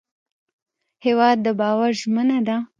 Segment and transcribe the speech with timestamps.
[1.05, 2.57] هېواد د باور ژمنه ده.